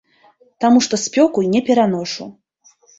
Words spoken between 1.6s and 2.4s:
пераношу.